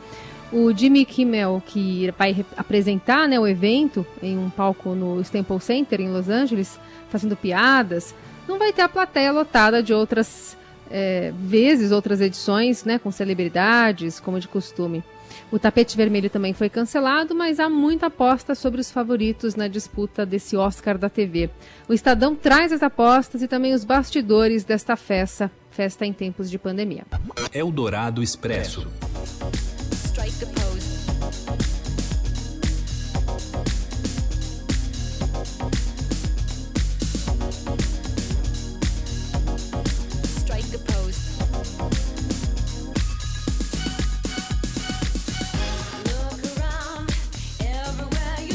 O 0.53 0.73
Jimmy 0.73 1.05
Kimmel, 1.05 1.63
que 1.67 2.13
vai 2.17 2.45
apresentar 2.57 3.29
né, 3.29 3.39
o 3.39 3.47
evento 3.47 4.07
em 4.23 4.39
um 4.39 4.49
palco 4.49 4.95
no 4.95 5.21
Staples 5.21 5.65
Center, 5.65 6.01
em 6.01 6.11
Los 6.11 6.29
Angeles, 6.29 6.79
fazendo 7.09 7.37
piadas, 7.37 8.15
não 8.47 8.59
vai 8.59 8.73
ter 8.73 8.83
a 8.83 8.89
plateia 8.89 9.33
lotada 9.33 9.83
de 9.83 9.93
outras 9.93 10.57
é, 10.91 11.33
vezes, 11.37 11.91
outras 11.91 12.21
edições, 12.21 12.85
né, 12.85 12.99
com 12.99 13.11
celebridades, 13.11 14.21
como 14.21 14.39
de 14.39 14.47
costume. 14.47 15.03
O 15.51 15.59
tapete 15.59 15.97
vermelho 15.97 16.31
também 16.31 16.53
foi 16.53 16.69
cancelado, 16.69 17.35
mas 17.35 17.61
há 17.61 17.69
muita 17.69 18.07
aposta 18.07 18.55
sobre 18.55 18.81
os 18.81 18.91
favoritos 18.91 19.55
na 19.55 19.69
disputa 19.69 20.25
desse 20.25 20.57
Oscar 20.57 20.97
da 20.99 21.09
TV. 21.09 21.51
O 21.89 21.93
Estadão 21.93 22.35
traz 22.35 22.73
as 22.73 22.83
apostas 22.83 23.43
e 23.43 23.49
também 23.49 23.75
os 23.75 23.85
bastidores 23.85 24.65
desta 24.65 24.97
festa, 24.97 25.51
festa 25.71 26.07
em 26.07 26.13
tempos 26.13 26.51
de 26.51 26.59
pandemia. 26.59 27.05
Eldorado 27.53 28.23
Expresso. 28.23 28.87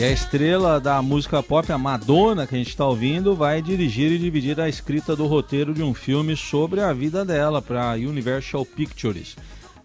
E 0.02 0.04
a 0.04 0.10
estrela 0.10 0.80
da 0.80 1.00
música 1.00 1.44
pop, 1.44 1.72
a 1.72 1.78
Madonna, 1.78 2.48
que 2.48 2.56
a 2.56 2.58
gente 2.58 2.70
está 2.70 2.84
ouvindo, 2.88 3.36
vai 3.36 3.62
dirigir 3.62 4.12
e 4.12 4.18
dividir 4.18 4.60
a 4.60 4.68
escrita 4.68 5.16
do 5.16 5.28
roteiro 5.28 5.76
de 5.76 5.84
um 5.84 5.94
filme 5.94 6.36
sobre 6.36 6.82
a 6.82 6.92
vida 6.92 7.24
dela 7.24 7.62
para 7.62 7.92
a 7.92 7.94
Universal 7.94 8.66
Pictures. 8.66 9.36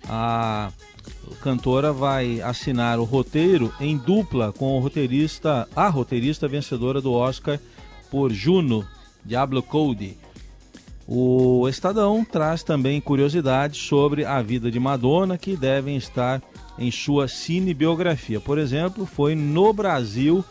A 0.09 0.71
cantora 1.43 1.93
vai 1.93 2.41
assinar 2.41 2.99
o 2.99 3.05
roteiro 3.05 3.73
em 3.81 3.97
dupla 3.97 4.53
com 4.53 4.77
o 4.77 4.81
roteirista, 4.81 5.69
a 5.75 5.89
roteirista 5.89 6.47
vencedora 6.47 7.01
do 7.01 7.13
Oscar 7.13 7.59
por 8.11 8.33
Juno, 8.33 8.87
Diablo 9.25 9.63
Cody. 9.63 10.17
O 11.09 11.69
Estadão 11.69 12.25
traz 12.25 12.65
também 12.65 13.01
curiosidades 13.01 13.81
sobre 13.81 14.25
a 14.25 14.43
vida 14.43 14.69
de 14.71 14.81
Madonna 14.81 15.39
que 15.39 15.57
devem 15.57 15.97
estar 15.97 16.43
em 16.79 16.91
sua 16.91 17.29
cinebiografia. 17.29 18.41
Por 18.41 18.59
exemplo, 18.59 19.07
foi 19.07 19.37
no 19.37 19.73
Brasil 19.73 20.45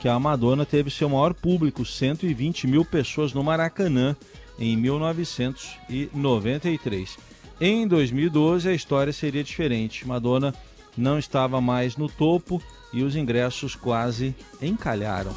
que 0.00 0.08
a 0.08 0.18
Madonna 0.18 0.64
teve 0.64 0.90
seu 0.90 1.08
maior 1.08 1.34
público, 1.34 1.84
120 1.84 2.66
mil 2.66 2.84
pessoas 2.84 3.32
no 3.32 3.44
Maracanã, 3.44 4.16
em 4.58 4.76
1993. 4.76 7.16
Em 7.60 7.88
2012, 7.88 8.68
a 8.68 8.72
história 8.72 9.12
seria 9.12 9.42
diferente. 9.42 10.06
Madonna 10.06 10.54
não 10.96 11.18
estava 11.18 11.60
mais 11.60 11.96
no 11.96 12.08
topo 12.08 12.62
e 12.92 13.02
os 13.02 13.16
ingressos 13.16 13.74
quase 13.74 14.34
encalharam. 14.62 15.34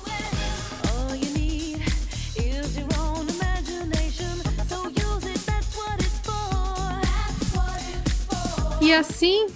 E 8.82 8.94
assim, 8.94 9.48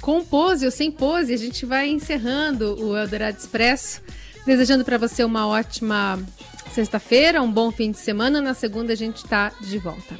com 0.00 0.24
pose 0.24 0.64
ou 0.64 0.70
sem 0.70 0.90
pose, 0.90 1.32
a 1.32 1.36
gente 1.36 1.64
vai 1.64 1.88
encerrando 1.88 2.74
o 2.82 2.96
Eldorado 2.96 3.36
Expresso, 3.36 4.02
desejando 4.44 4.84
para 4.84 4.98
você 4.98 5.22
uma 5.22 5.46
ótima 5.46 6.18
sexta-feira, 6.72 7.40
um 7.40 7.50
bom 7.50 7.70
fim 7.70 7.90
de 7.90 7.98
semana. 7.98 8.40
Na 8.40 8.52
segunda 8.52 8.92
a 8.92 8.96
gente 8.96 9.18
está 9.18 9.52
de 9.60 9.78
volta. 9.78 10.18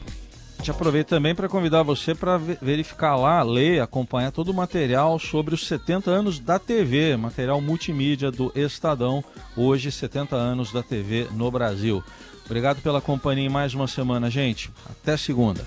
Gente 0.64 0.70
aproveita 0.70 1.16
também 1.16 1.34
para 1.34 1.46
convidar 1.46 1.82
você 1.82 2.14
para 2.14 2.38
verificar 2.38 3.16
lá, 3.16 3.42
ler, 3.42 3.82
acompanhar 3.82 4.32
todo 4.32 4.48
o 4.48 4.54
material 4.54 5.18
sobre 5.18 5.54
os 5.54 5.66
70 5.66 6.10
anos 6.10 6.40
da 6.40 6.58
TV, 6.58 7.18
material 7.18 7.60
multimídia 7.60 8.30
do 8.30 8.50
Estadão, 8.54 9.22
hoje 9.54 9.92
70 9.92 10.34
anos 10.34 10.72
da 10.72 10.82
TV 10.82 11.28
no 11.32 11.50
Brasil. 11.50 12.02
Obrigado 12.46 12.80
pela 12.80 13.02
companhia 13.02 13.44
em 13.44 13.50
mais 13.50 13.74
uma 13.74 13.86
semana, 13.86 14.30
gente. 14.30 14.70
Até 14.88 15.18
segunda. 15.18 15.62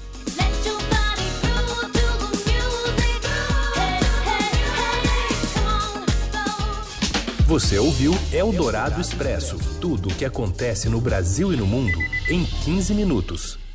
Você 7.45 7.77
ouviu 7.77 8.15
Eldorado 8.33 8.99
Expresso 8.99 9.59
tudo 9.79 10.09
o 10.09 10.15
que 10.15 10.25
acontece 10.25 10.89
no 10.89 10.99
Brasil 10.99 11.53
e 11.53 11.55
no 11.55 11.67
mundo 11.67 11.99
em 12.31 12.43
15 12.43 12.95
minutos. 12.95 13.66